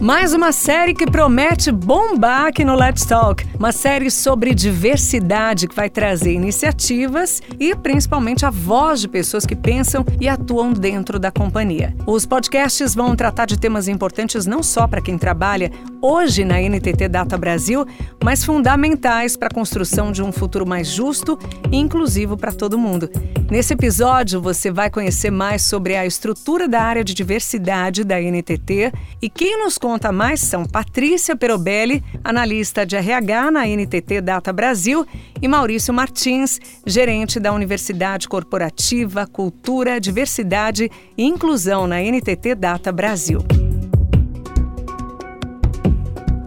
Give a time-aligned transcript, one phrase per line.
[0.00, 3.44] Mais uma série que promete bombar aqui no Let's Talk.
[3.58, 9.56] Uma série sobre diversidade que vai trazer iniciativas e principalmente a voz de pessoas que
[9.56, 11.96] pensam e atuam dentro da companhia.
[12.06, 17.08] Os podcasts vão tratar de temas importantes não só para quem trabalha hoje na NTT
[17.08, 17.84] Data Brasil,
[18.22, 21.36] mas fundamentais para a construção de um futuro mais justo
[21.72, 23.10] e inclusivo para todo mundo.
[23.50, 28.92] Nesse episódio, você vai conhecer mais sobre a estrutura da área de diversidade da NTT
[29.20, 35.06] e quem nos conta mais são Patrícia Perobelli, analista de RH na NTT Data Brasil,
[35.40, 43.40] e Maurício Martins, gerente da Universidade Corporativa, Cultura, Diversidade e Inclusão na NTT Data Brasil.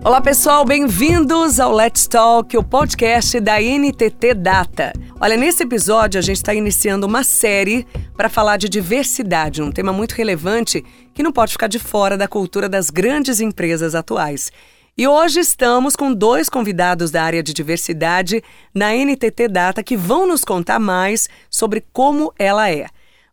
[0.03, 4.91] Olá pessoal, bem-vindos ao Let's Talk, o podcast da NTT Data.
[5.19, 7.85] Olha, nesse episódio a gente está iniciando uma série
[8.17, 12.27] para falar de diversidade, um tema muito relevante que não pode ficar de fora da
[12.27, 14.51] cultura das grandes empresas atuais.
[14.97, 20.25] E hoje estamos com dois convidados da área de diversidade na NTT Data que vão
[20.25, 22.87] nos contar mais sobre como ela é.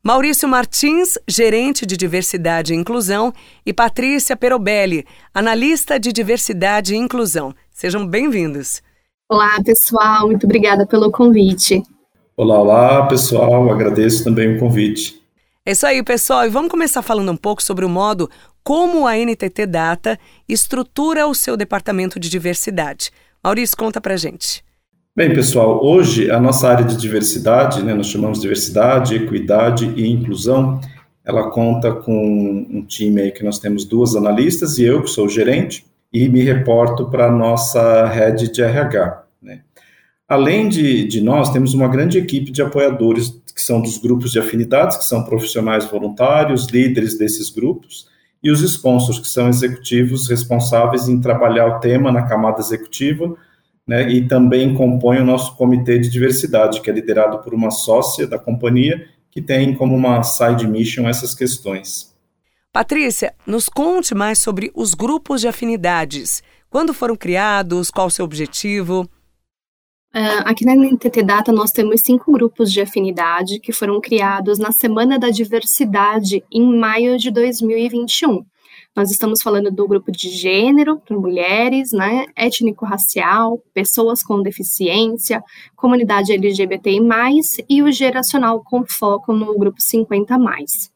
[0.08, 3.30] Maurício Martins, gerente de diversidade e inclusão,
[3.66, 7.54] e Patrícia Perobelli, analista de diversidade e inclusão.
[7.70, 8.80] Sejam bem-vindos.
[9.28, 11.82] Olá, pessoal, muito obrigada pelo convite.
[12.34, 15.20] Olá, olá, pessoal, agradeço também o convite.
[15.62, 18.30] É isso aí, pessoal, e vamos começar falando um pouco sobre o modo
[18.64, 23.10] como a NTT Data estrutura o seu departamento de diversidade.
[23.44, 24.64] Maurício, conta pra gente.
[25.18, 30.06] Bem, pessoal, hoje a nossa área de diversidade, né, nós chamamos de diversidade, equidade e
[30.06, 30.80] inclusão,
[31.24, 35.26] ela conta com um time aí que nós temos duas analistas e eu, que sou
[35.26, 39.24] o gerente, e me reporto para a nossa rede de RH.
[39.42, 39.62] Né?
[40.28, 44.38] Além de, de nós, temos uma grande equipe de apoiadores, que são dos grupos de
[44.38, 48.06] afinidades, que são profissionais voluntários, líderes desses grupos,
[48.40, 53.36] e os sponsors, que são executivos responsáveis em trabalhar o tema na camada executiva,
[53.88, 58.26] né, e também compõem o nosso comitê de diversidade, que é liderado por uma sócia
[58.26, 62.14] da companhia, que tem como uma side mission essas questões.
[62.70, 66.42] Patrícia, nos conte mais sobre os grupos de afinidades.
[66.68, 67.90] Quando foram criados?
[67.90, 69.08] Qual o seu objetivo?
[70.14, 74.72] Uh, aqui na NTT Data nós temos cinco grupos de afinidade que foram criados na
[74.72, 78.44] Semana da Diversidade em maio de 2021.
[78.98, 85.40] Nós estamos falando do grupo de gênero, mulheres, né, étnico-racial, pessoas com deficiência,
[85.76, 86.98] comunidade LGBTI+,
[87.68, 90.90] e o geracional com foco no grupo 50+.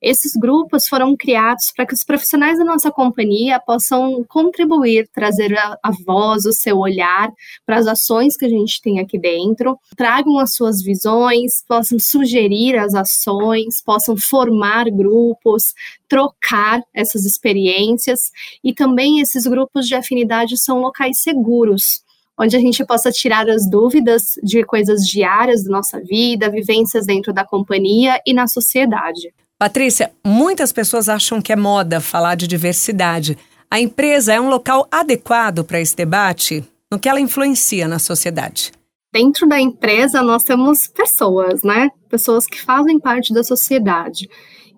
[0.00, 5.78] Esses grupos foram criados para que os profissionais da nossa companhia possam contribuir, trazer a,
[5.82, 7.32] a voz, o seu olhar
[7.64, 12.76] para as ações que a gente tem aqui dentro, tragam as suas visões, possam sugerir
[12.76, 15.74] as ações, possam formar grupos,
[16.06, 18.30] trocar essas experiências
[18.62, 22.04] e também esses grupos de afinidade são locais seguros
[22.38, 27.32] onde a gente possa tirar as dúvidas de coisas diárias da nossa vida, vivências dentro
[27.32, 29.32] da companhia e na sociedade.
[29.58, 33.38] Patrícia, muitas pessoas acham que é moda falar de diversidade.
[33.70, 36.62] A empresa é um local adequado para esse debate?
[36.92, 38.70] No que ela influencia na sociedade?
[39.10, 41.88] Dentro da empresa, nós temos pessoas, né?
[42.10, 44.28] Pessoas que fazem parte da sociedade.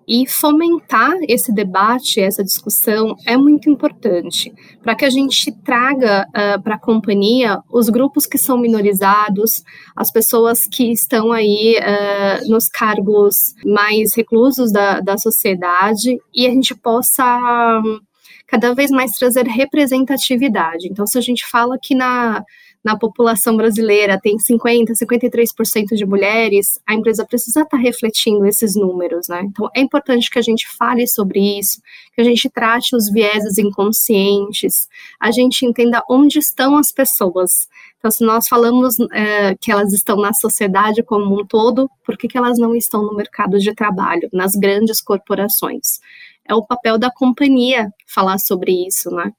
[0.09, 4.51] E fomentar esse debate, essa discussão é muito importante
[4.83, 9.63] para que a gente traga uh, para a companhia os grupos que são minorizados,
[9.95, 16.51] as pessoas que estão aí uh, nos cargos mais reclusos da, da sociedade e a
[16.51, 18.01] gente possa um,
[18.47, 20.89] cada vez mais trazer representatividade.
[20.89, 22.43] Então, se a gente fala que na
[22.89, 29.29] na população brasileira tem 50%, 53% de mulheres, a empresa precisa estar refletindo esses números,
[29.29, 29.43] né?
[29.45, 31.83] Então, é importante que a gente fale sobre isso,
[32.15, 34.89] que a gente trate os vieses inconscientes,
[35.21, 37.69] a gente entenda onde estão as pessoas.
[37.99, 42.27] Então, se nós falamos é, que elas estão na sociedade como um todo, por que,
[42.27, 46.01] que elas não estão no mercado de trabalho, nas grandes corporações?
[46.49, 49.31] É o papel da companhia falar sobre isso, né?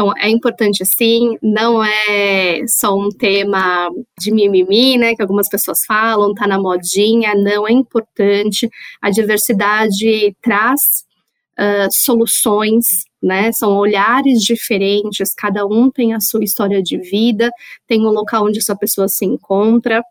[0.00, 5.84] Então, é importante sim, não é só um tema de mimimi, né, que algumas pessoas
[5.84, 8.66] falam, tá na modinha, não, é importante.
[9.02, 11.04] A diversidade traz
[11.52, 17.50] uh, soluções, né, são olhares diferentes, cada um tem a sua história de vida,
[17.86, 20.02] tem um local onde essa pessoa se encontra,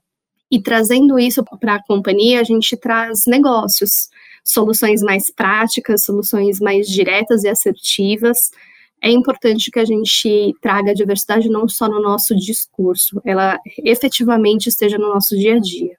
[0.51, 4.07] e trazendo isso para a companhia, a gente traz negócios,
[4.43, 8.51] soluções mais práticas, soluções mais diretas e assertivas,
[9.01, 14.67] é importante que a gente traga a diversidade não só no nosso discurso, ela efetivamente
[14.67, 15.97] esteja no nosso dia a dia.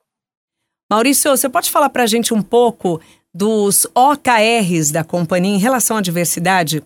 [0.91, 3.01] Maurício, você pode falar para a gente um pouco
[3.33, 6.83] dos OKRs da companhia em relação à diversidade?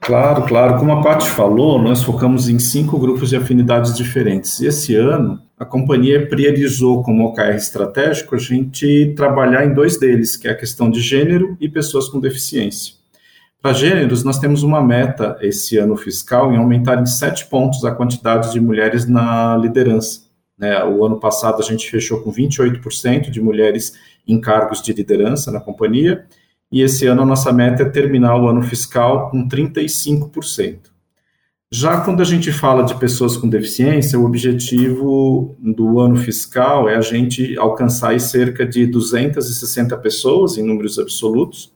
[0.00, 0.78] Claro, claro.
[0.78, 4.60] Como a Paty falou, nós focamos em cinco grupos de afinidades diferentes.
[4.60, 10.36] E esse ano, a companhia priorizou como OKR estratégico a gente trabalhar em dois deles,
[10.36, 12.97] que é a questão de gênero e pessoas com deficiência.
[13.60, 17.90] Para gêneros, nós temos uma meta esse ano fiscal em aumentar em sete pontos a
[17.90, 20.22] quantidade de mulheres na liderança.
[20.56, 20.84] Né?
[20.84, 23.94] O ano passado a gente fechou com 28% de mulheres
[24.26, 26.24] em cargos de liderança na companhia,
[26.70, 30.78] e esse ano a nossa meta é terminar o ano fiscal com 35%.
[31.70, 36.96] Já quando a gente fala de pessoas com deficiência, o objetivo do ano fiscal é
[36.96, 41.72] a gente alcançar cerca de 260 pessoas em números absolutos.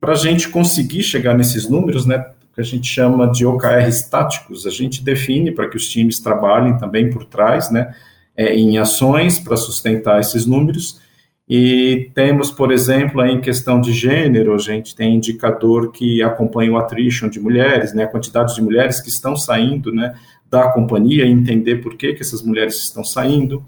[0.00, 2.24] Para a gente conseguir chegar nesses números, né,
[2.54, 6.78] que a gente chama de OKRs táticos, a gente define para que os times trabalhem
[6.78, 7.94] também por trás, né,
[8.36, 11.00] é, em ações para sustentar esses números
[11.52, 16.78] e temos, por exemplo, em questão de gênero, a gente tem indicador que acompanha o
[16.78, 20.14] attrition de mulheres, né, a quantidade de mulheres que estão saindo né,
[20.48, 23.64] da companhia, entender por que, que essas mulheres estão saindo.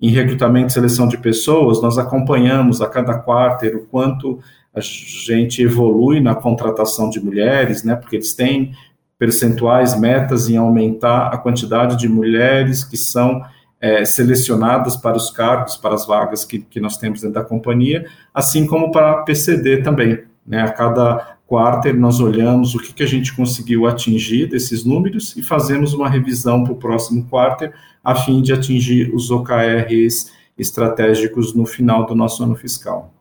[0.00, 4.40] Em recrutamento e seleção de pessoas, nós acompanhamos a cada quarter o quanto
[4.76, 8.72] a gente evolui na contratação de mulheres, né, porque eles têm
[9.18, 13.42] percentuais, metas em aumentar a quantidade de mulheres que são
[13.80, 18.06] é, selecionadas para os cargos, para as vagas que, que nós temos dentro da companhia,
[18.34, 20.22] assim como para a PCD também.
[20.46, 20.60] Né?
[20.60, 25.42] A cada quarter nós olhamos o que, que a gente conseguiu atingir desses números e
[25.42, 27.72] fazemos uma revisão para o próximo quarter,
[28.04, 33.15] a fim de atingir os OKRs estratégicos no final do nosso ano fiscal.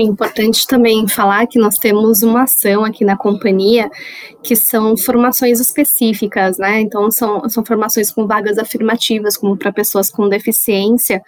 [0.00, 3.90] É importante também falar que nós temos uma ação aqui na companhia
[4.42, 6.80] que são formações específicas, né?
[6.80, 11.20] Então, são, são formações com vagas afirmativas, como para pessoas com deficiência,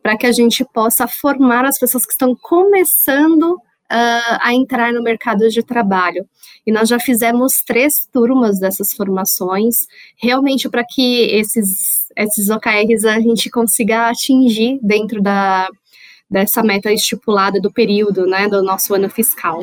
[0.00, 5.02] para que a gente possa formar as pessoas que estão começando uh, a entrar no
[5.02, 6.24] mercado de trabalho.
[6.64, 9.78] E nós já fizemos três turmas dessas formações,
[10.16, 15.68] realmente para que esses, esses OKRs a gente consiga atingir dentro da
[16.32, 19.62] dessa meta estipulada do período, né, do nosso ano fiscal.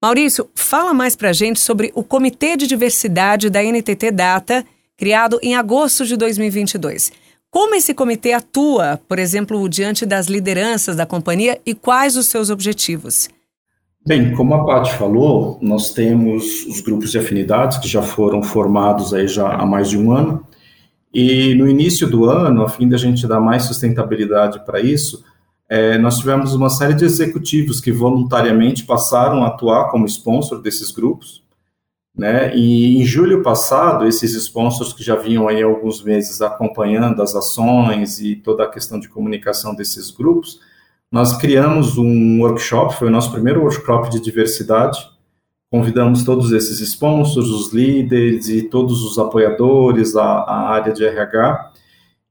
[0.00, 4.64] Maurício, fala mais para a gente sobre o Comitê de Diversidade da NTT Data,
[4.96, 7.12] criado em agosto de 2022.
[7.50, 12.48] Como esse comitê atua, por exemplo, diante das lideranças da companhia e quais os seus
[12.48, 13.28] objetivos?
[14.06, 19.12] Bem, como a Paty falou, nós temos os grupos de afinidades que já foram formados
[19.12, 20.46] aí já há mais de um ano.
[21.12, 25.24] E no início do ano, a fim da gente dar mais sustentabilidade para isso,
[25.70, 30.90] é, nós tivemos uma série de executivos que voluntariamente passaram a atuar como sponsor desses
[30.90, 31.44] grupos,
[32.12, 32.52] né?
[32.56, 38.20] E em julho passado, esses sponsors que já vinham aí alguns meses acompanhando as ações
[38.20, 40.58] e toda a questão de comunicação desses grupos,
[41.08, 44.98] nós criamos um workshop, foi o nosso primeiro workshop de diversidade.
[45.70, 51.70] Convidamos todos esses sponsors, os líderes e todos os apoiadores, a, a área de RH,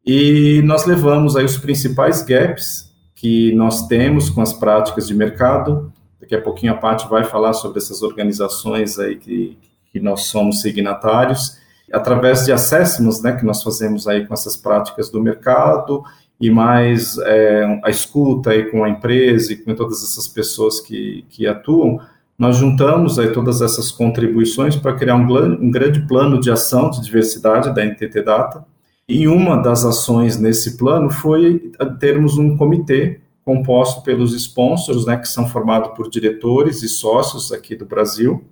[0.06, 2.88] e nós levamos aí os principais gaps
[3.19, 5.92] que nós temos com as práticas de mercado.
[6.21, 9.57] Daqui a pouquinho a Paty vai falar sobre essas organizações aí que,
[9.92, 11.57] que nós somos signatários,
[11.91, 16.01] através de assessments né, que nós fazemos aí com essas práticas do mercado
[16.39, 21.25] e mais é, a escuta aí com a empresa e com todas essas pessoas que,
[21.29, 22.00] que atuam,
[22.38, 25.25] nós juntamos aí todas essas contribuições para criar um,
[25.62, 28.63] um grande plano de ação de diversidade da NTT Data,
[29.10, 35.28] e uma das ações nesse plano foi termos um comitê composto pelos sponsors, né, que
[35.28, 38.46] são formados por diretores e sócios aqui do Brasil.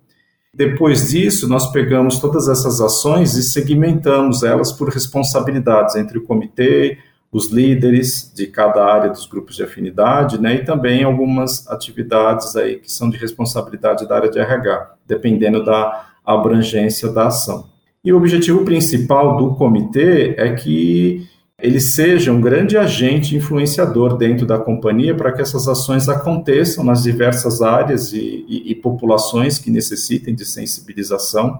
[0.51, 6.97] Depois disso, nós pegamos todas essas ações e segmentamos elas por responsabilidades entre o comitê,
[7.31, 12.77] os líderes de cada área dos grupos de afinidade, né, e também algumas atividades aí
[12.77, 17.76] que são de responsabilidade da área de RH, dependendo da abrangência da ação.
[18.07, 21.27] E o objetivo principal do comitê é que
[21.61, 27.03] ele seja um grande agente influenciador dentro da companhia para que essas ações aconteçam nas
[27.03, 31.59] diversas áreas e, e, e populações que necessitem de sensibilização.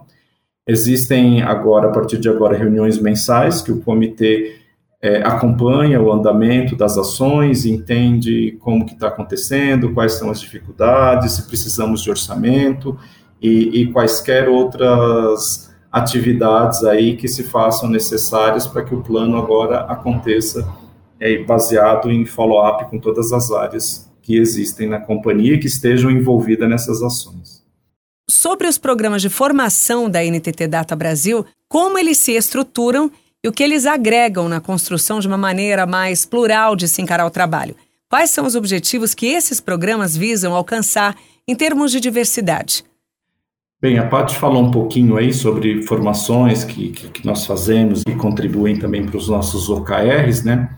[0.66, 4.56] Existem agora, a partir de agora, reuniões mensais que o comitê
[5.02, 11.34] é, acompanha o andamento das ações, entende como que está acontecendo, quais são as dificuldades,
[11.34, 12.98] se precisamos de orçamento
[13.42, 19.82] e, e quaisquer outras atividades aí que se façam necessárias para que o plano agora
[19.82, 20.68] aconteça
[21.20, 26.12] é, baseado em follow-up com todas as áreas que existem na companhia e que estejam
[26.12, 27.66] envolvidas nessas ações.
[28.30, 33.10] sobre os programas de formação da NTT Data Brasil, como eles se estruturam
[33.44, 37.26] e o que eles agregam na construção de uma maneira mais plural de se encarar
[37.26, 37.76] o trabalho.
[38.10, 41.16] Quais são os objetivos que esses programas visam alcançar
[41.48, 42.84] em termos de diversidade?
[43.80, 48.16] Bem, a Paty falou um pouquinho aí sobre formações que, que, que nós fazemos e
[48.16, 50.76] contribuem também para os nossos OKRs, né?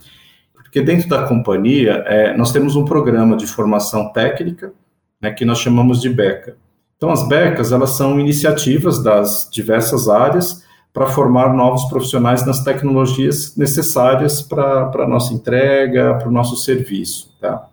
[0.53, 4.73] Porque dentro da companhia, é, nós temos um programa de formação técnica,
[5.21, 6.57] né, que nós chamamos de BECA.
[6.97, 10.63] Então, as becas, elas são iniciativas das diversas áreas
[10.93, 17.33] para formar novos profissionais nas tecnologias necessárias para a nossa entrega, para o nosso serviço,
[17.39, 17.65] tá?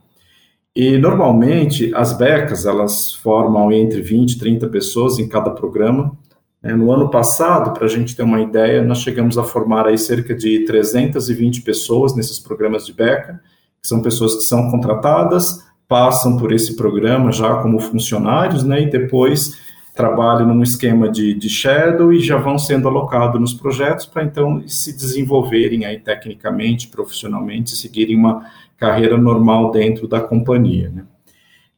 [0.77, 6.15] E, normalmente, as becas, elas formam entre 20 e 30 pessoas em cada programa.
[6.63, 6.75] Né?
[6.75, 10.35] No ano passado, para a gente ter uma ideia, nós chegamos a formar aí cerca
[10.35, 13.41] de 320 pessoas nesses programas de beca,
[13.81, 18.91] que são pessoas que são contratadas, passam por esse programa já como funcionários, né, e
[18.91, 19.59] depois
[19.95, 24.63] trabalham num esquema de, de shadow e já vão sendo alocados nos projetos para então
[24.69, 28.45] se desenvolverem aí tecnicamente, profissionalmente, seguirem uma
[28.77, 30.91] carreira normal dentro da companhia.
[30.91, 31.05] Né?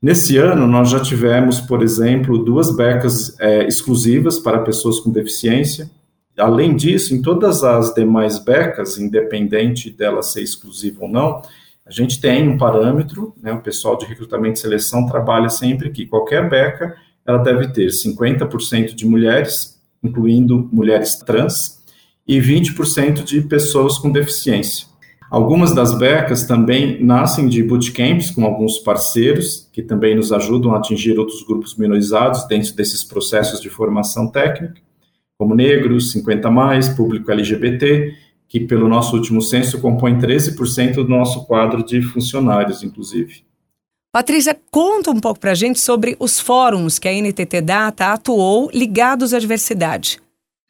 [0.01, 5.91] Nesse ano, nós já tivemos, por exemplo, duas becas é, exclusivas para pessoas com deficiência.
[6.39, 11.43] Além disso, em todas as demais becas, independente dela ser exclusiva ou não,
[11.85, 16.07] a gente tem um parâmetro, né, o pessoal de recrutamento e seleção trabalha sempre que
[16.07, 16.95] qualquer beca
[17.27, 21.83] ela deve ter 50% de mulheres, incluindo mulheres trans,
[22.27, 24.87] e 20% de pessoas com deficiência.
[25.31, 30.79] Algumas das becas também nascem de bootcamps com alguns parceiros, que também nos ajudam a
[30.79, 34.81] atingir outros grupos minorizados dentro desses processos de formação técnica,
[35.39, 38.15] como negros, 50 mais, público LGBT,
[38.49, 43.47] que pelo nosso último censo compõe 13% do nosso quadro de funcionários, inclusive.
[44.11, 48.71] Patrícia, conta um pouco para a gente sobre os fóruns que a NTT Data atuou
[48.73, 50.19] ligados à diversidade.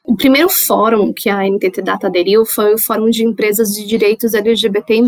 [0.09, 4.33] O primeiro fórum que a NTT Data aderiu foi o Fórum de Empresas de Direitos
[4.33, 5.03] LGBTI+.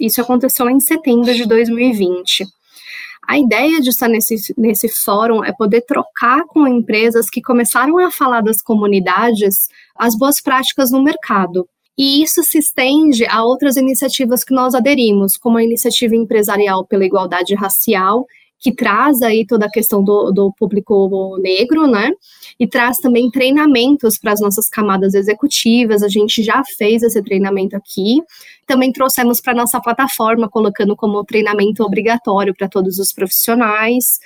[0.00, 2.46] Isso aconteceu em setembro de 2020.
[3.28, 8.10] A ideia de estar nesse, nesse fórum é poder trocar com empresas que começaram a
[8.10, 11.68] falar das comunidades as boas práticas no mercado.
[11.98, 17.04] E isso se estende a outras iniciativas que nós aderimos, como a Iniciativa Empresarial pela
[17.04, 18.24] Igualdade Racial
[18.58, 22.10] que traz aí toda a questão do, do público negro, né?
[22.58, 26.02] E traz também treinamentos para as nossas camadas executivas.
[26.02, 28.20] A gente já fez esse treinamento aqui.
[28.66, 34.18] Também trouxemos para nossa plataforma, colocando como treinamento obrigatório para todos os profissionais.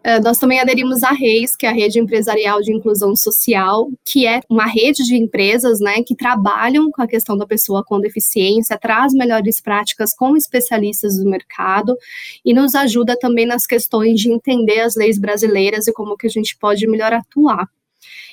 [0.00, 4.26] Uh, nós também aderimos à REIS, que é a Rede Empresarial de Inclusão Social, que
[4.26, 8.78] é uma rede de empresas né, que trabalham com a questão da pessoa com deficiência,
[8.78, 11.94] traz melhores práticas com especialistas do mercado
[12.42, 16.30] e nos ajuda também nas questões de entender as leis brasileiras e como que a
[16.30, 17.68] gente pode melhor atuar.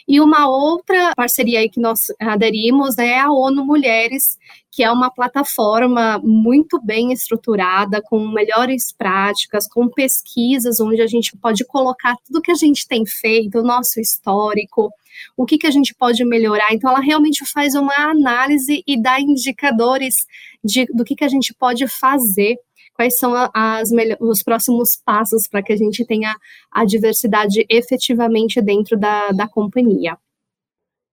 [0.08, 4.38] E uma outra parceria aí que nós aderimos é a ONU Mulheres,
[4.72, 11.36] que é uma plataforma muito bem estruturada, com melhores práticas, com pesquisas onde a gente
[11.36, 14.90] pode colocar tudo que a gente tem feito, o nosso histórico,
[15.36, 16.72] o que, que a gente pode melhorar.
[16.72, 20.26] Então, ela realmente faz uma análise e dá indicadores
[20.64, 22.58] de, do que, que a gente pode fazer
[22.98, 26.36] quais são as os próximos passos para que a gente tenha
[26.72, 30.18] a diversidade efetivamente dentro da, da companhia.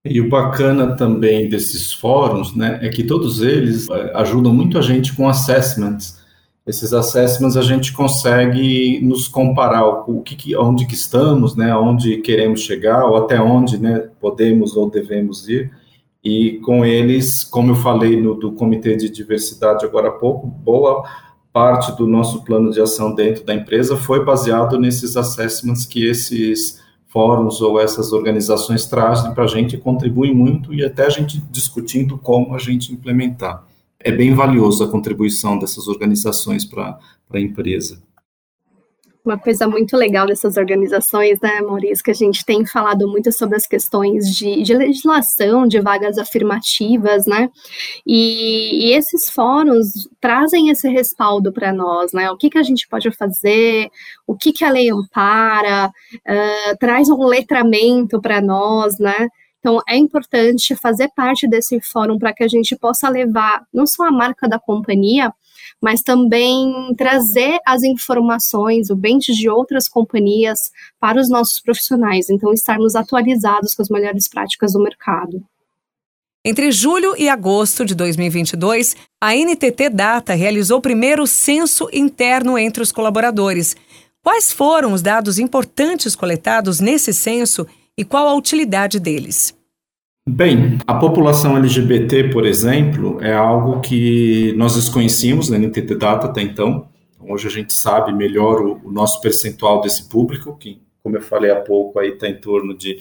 [0.03, 4.81] E o bacana também desses fóruns, né, é que todos eles é, ajudam muito a
[4.81, 6.23] gente com assessments.
[6.65, 12.61] Esses assessments a gente consegue nos comparar o que, onde que estamos, né, aonde queremos
[12.61, 15.71] chegar, ou até onde, né, podemos ou devemos ir.
[16.23, 21.03] E com eles, como eu falei no do comitê de diversidade agora há pouco, boa
[21.55, 26.83] parte do nosso plano de ação dentro da empresa foi baseado nesses assessments que esses
[27.07, 31.41] fóruns ou essas organizações trazem para a gente e contribuem muito e até a gente
[31.49, 33.65] discutindo como a gente implementar.
[33.97, 36.99] É bem valioso a contribuição dessas organizações para
[37.31, 38.03] a empresa.
[39.25, 43.55] Uma coisa muito legal dessas organizações, né, Maurício, que a gente tem falado muito sobre
[43.55, 47.49] as questões de, de legislação, de vagas afirmativas, né,
[48.05, 52.87] e, e esses fóruns trazem esse respaldo para nós, né, o que, que a gente
[52.87, 53.89] pode fazer,
[54.27, 59.27] o que, que a lei ampara, uh, traz um letramento para nós, né,
[59.65, 64.03] então, é importante fazer parte desse fórum para que a gente possa levar não só
[64.03, 65.33] a marca da companhia,
[65.81, 70.59] mas também trazer as informações, o bench de outras companhias
[70.99, 72.29] para os nossos profissionais.
[72.29, 75.43] Então, estarmos atualizados com as melhores práticas do mercado.
[76.47, 82.83] Entre julho e agosto de 2022, a NTT Data realizou o primeiro censo interno entre
[82.83, 83.75] os colaboradores.
[84.21, 87.65] Quais foram os dados importantes coletados nesse censo
[87.97, 89.54] e qual a utilidade deles?
[90.27, 96.41] Bem, a população LGBT, por exemplo, é algo que nós desconhecíamos na NTT Data até
[96.41, 96.87] então.
[97.21, 101.51] Hoje a gente sabe melhor o, o nosso percentual desse público, que, como eu falei
[101.51, 102.97] há pouco, aí está em torno de,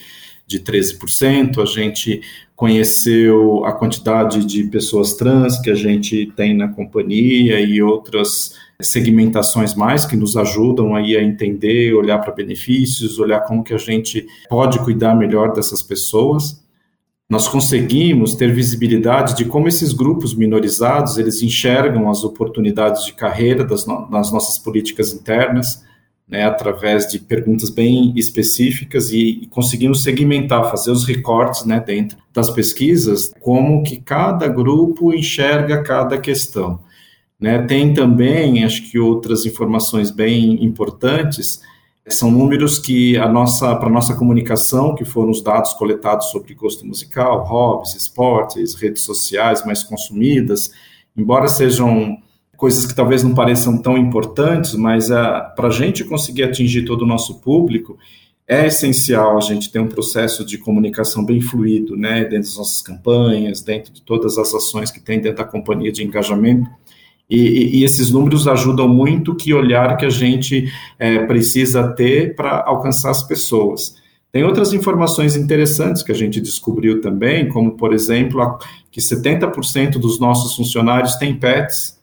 [0.46, 1.62] de 13%.
[1.62, 2.20] A gente
[2.54, 9.74] conheceu a quantidade de pessoas trans que a gente tem na companhia e outras segmentações
[9.74, 14.26] mais que nos ajudam aí a entender, olhar para benefícios, olhar como que a gente
[14.46, 16.62] pode cuidar melhor dessas pessoas
[17.28, 23.64] nós conseguimos ter visibilidade de como esses grupos minorizados eles enxergam as oportunidades de carreira
[23.64, 25.82] das, no, nossas políticas internas,
[26.28, 32.18] né, através de perguntas bem específicas e, e, conseguimos segmentar, fazer os recortes né, dentro
[32.32, 36.80] das pesquisas, como que cada grupo enxerga cada questão.
[37.38, 37.58] Né.
[37.62, 41.60] Tem também, acho que outras informações bem importantes,
[42.08, 46.86] são números que a nossa para nossa comunicação, que foram os dados coletados sobre gosto
[46.86, 50.70] musical, hobbies, esportes, redes sociais mais consumidas,
[51.16, 52.18] embora sejam
[52.56, 57.02] coisas que talvez não pareçam tão importantes, mas uh, para a gente conseguir atingir todo
[57.02, 57.98] o nosso público,
[58.46, 62.82] é essencial a gente ter um processo de comunicação bem fluido, né, dentro das nossas
[62.82, 66.68] campanhas, dentro de todas as ações que tem dentro da companhia de engajamento.
[67.28, 72.62] E, e, esses números ajudam muito que olhar que a gente é, precisa ter para
[72.66, 73.96] alcançar as pessoas.
[74.30, 78.58] Tem outras informações interessantes que a gente descobriu também, como, por exemplo,
[78.90, 81.98] que 70% dos nossos funcionários têm pets.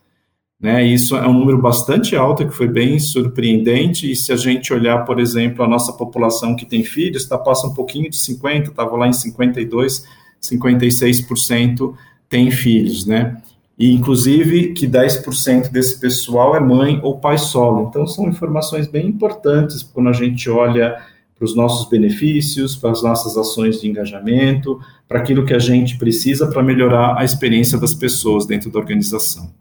[0.60, 0.86] Né?
[0.86, 4.10] Isso é um número bastante alto, que foi bem surpreendente.
[4.10, 7.68] E se a gente olhar, por exemplo, a nossa população que tem filhos, tá, passa
[7.68, 10.04] um pouquinho de 50%, estava lá em 52%,
[10.42, 11.94] 56%
[12.30, 13.42] tem filhos, né?
[13.82, 17.88] E inclusive que 10% desse pessoal é mãe ou pai solo.
[17.90, 21.02] Então são informações bem importantes quando a gente olha
[21.36, 25.98] para os nossos benefícios, para as nossas ações de engajamento, para aquilo que a gente
[25.98, 29.52] precisa para melhorar a experiência das pessoas dentro da organização.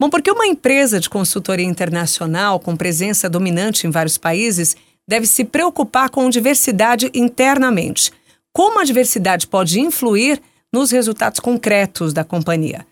[0.00, 4.74] Bom, porque uma empresa de consultoria internacional com presença dominante em vários países
[5.06, 8.10] deve se preocupar com diversidade internamente.
[8.50, 10.40] Como a diversidade pode influir
[10.72, 12.90] nos resultados concretos da companhia?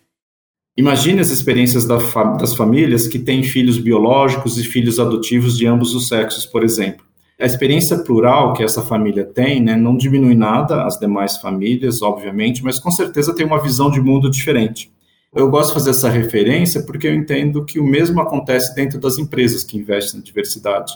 [0.81, 6.09] Imagine as experiências das famílias que têm filhos biológicos e filhos adotivos de ambos os
[6.09, 7.05] sexos, por exemplo.
[7.39, 12.65] A experiência plural que essa família tem né, não diminui nada as demais famílias, obviamente,
[12.65, 14.91] mas com certeza tem uma visão de mundo diferente.
[15.35, 19.19] Eu gosto de fazer essa referência porque eu entendo que o mesmo acontece dentro das
[19.19, 20.95] empresas que investem na diversidade.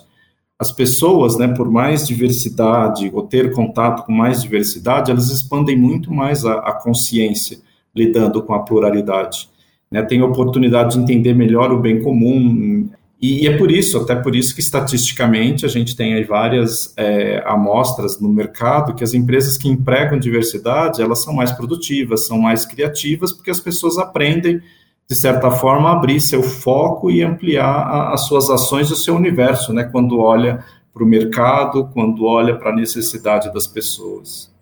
[0.58, 6.10] As pessoas, né, por mais diversidade ou ter contato com mais diversidade, elas expandem muito
[6.10, 7.58] mais a, a consciência
[7.94, 9.52] lidando com a pluralidade
[9.90, 12.88] né, tem oportunidade de entender melhor o bem comum.
[13.20, 16.92] E, e, é por isso, até por isso que estatisticamente a gente tem aí várias
[16.96, 22.38] é, amostras no mercado que as empresas que empregam diversidade, elas são mais produtivas, são
[22.38, 24.60] mais criativas, porque as pessoas aprendem,
[25.08, 28.96] de certa forma, a abrir seu foco e ampliar a, as suas ações e o
[28.96, 34.53] seu universo, né, quando olha para o mercado, quando olha para a necessidade das pessoas.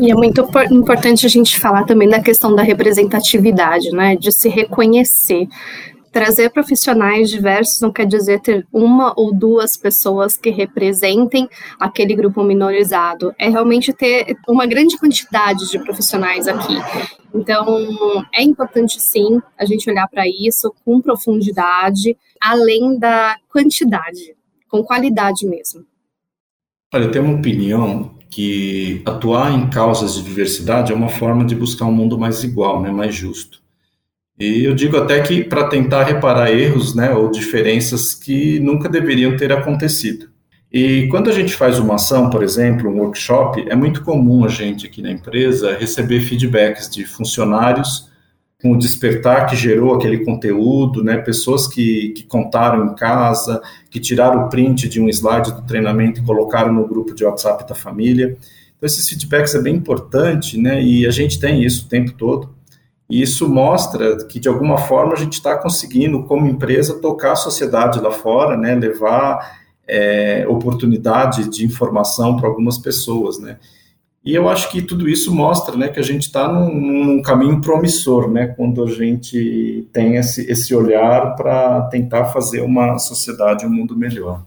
[0.00, 4.14] E é muito importante a gente falar também da questão da representatividade, né?
[4.14, 5.48] De se reconhecer.
[6.12, 11.48] Trazer profissionais diversos não quer dizer ter uma ou duas pessoas que representem
[11.80, 13.34] aquele grupo minorizado.
[13.36, 16.76] É realmente ter uma grande quantidade de profissionais aqui.
[17.34, 17.66] Então,
[18.32, 24.36] é importante sim a gente olhar para isso com profundidade, além da quantidade,
[24.68, 25.84] com qualidade mesmo.
[26.94, 31.54] Olha, eu tenho uma opinião que atuar em causas de diversidade é uma forma de
[31.54, 33.60] buscar um mundo mais igual, né, mais justo.
[34.38, 39.36] E eu digo até que para tentar reparar erros, né, ou diferenças que nunca deveriam
[39.36, 40.28] ter acontecido.
[40.70, 44.48] E quando a gente faz uma ação, por exemplo, um workshop, é muito comum a
[44.48, 48.07] gente aqui na empresa receber feedbacks de funcionários
[48.60, 51.16] com o despertar que gerou aquele conteúdo, né?
[51.18, 56.20] Pessoas que, que contaram em casa, que tiraram o print de um slide do treinamento
[56.20, 58.36] e colocaram no grupo de WhatsApp da família.
[58.76, 60.82] Então, esses feedbacks é bem importante, né?
[60.82, 62.50] E a gente tem isso o tempo todo.
[63.08, 67.36] E isso mostra que, de alguma forma, a gente está conseguindo, como empresa, tocar a
[67.36, 68.74] sociedade lá fora, né?
[68.74, 73.56] Levar é, oportunidade de informação para algumas pessoas, né?
[74.24, 77.60] E eu acho que tudo isso mostra né, que a gente está num, num, caminho
[77.60, 83.70] promissor, né, quando a gente tem esse, esse olhar para tentar fazer uma sociedade, um
[83.70, 84.44] mundo melhor.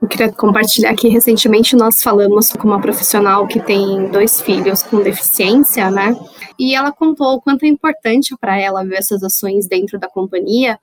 [0.00, 5.02] Eu queria compartilhar que recentemente nós falamos com uma profissional que tem dois filhos com
[5.02, 6.14] deficiência, né?
[6.58, 10.78] E ela contou o quanto é importante para ela ver essas ações dentro da companhia,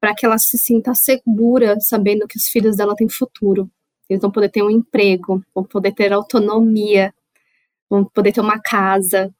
[0.00, 3.68] para que ela se sinta segura, sabendo que os filhos dela têm futuro.
[4.08, 7.12] Eles vão poder ter um emprego, vão poder ter autonomia,
[7.90, 9.30] vão poder ter uma casa.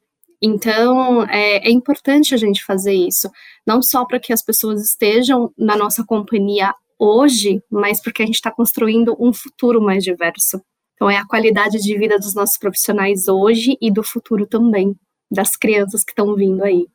[0.40, 3.30] Então, é, é importante a gente fazer isso,
[3.66, 8.36] não só para que as pessoas estejam na nossa companhia hoje, mas porque a gente
[8.36, 10.60] está construindo um futuro mais diverso.
[10.94, 14.94] Então, é a qualidade de vida dos nossos profissionais hoje e do futuro também,
[15.30, 16.86] das crianças que estão vindo aí.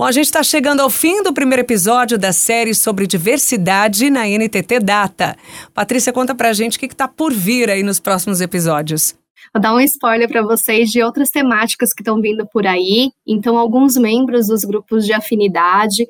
[0.00, 4.28] Bom, a gente está chegando ao fim do primeiro episódio da série sobre diversidade na
[4.28, 5.36] NTT Data.
[5.74, 9.16] Patrícia, conta pra gente o que está por vir aí nos próximos episódios.
[9.52, 13.10] Vou dar um spoiler para vocês de outras temáticas que estão vindo por aí.
[13.26, 16.06] Então, alguns membros dos grupos de afinidade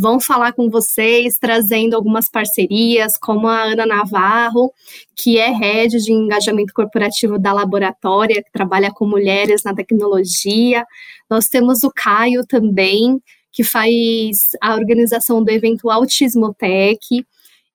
[0.00, 4.72] vão falar com vocês, trazendo algumas parcerias, como a Ana Navarro,
[5.14, 10.86] que é head de engajamento corporativo da Laboratória, que trabalha com mulheres na tecnologia.
[11.28, 13.20] Nós temos o Caio também,
[13.52, 16.98] que faz a organização do evento Autismo Tech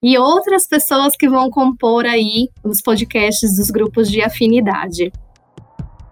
[0.03, 5.11] e outras pessoas que vão compor aí os podcasts dos grupos de afinidade.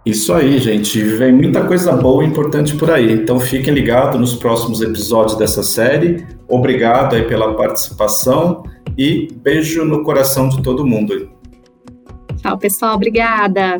[0.06, 1.02] Isso aí, gente.
[1.02, 3.14] Vem muita coisa boa e importante por aí.
[3.14, 6.26] Então fiquem ligados nos próximos episódios dessa série.
[6.48, 8.64] Obrigado aí pela participação
[8.98, 11.32] e beijo no coração de todo mundo.
[12.42, 12.96] Tchau, pessoal.
[12.96, 13.80] Obrigada.